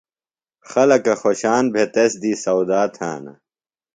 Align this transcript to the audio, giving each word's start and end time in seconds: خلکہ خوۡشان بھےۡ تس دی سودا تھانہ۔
خلکہ 0.71 1.13
خوۡشان 1.21 1.63
بھےۡ 1.73 1.89
تس 1.93 2.11
دی 2.21 2.33
سودا 2.43 2.81
تھانہ۔ 2.95 3.33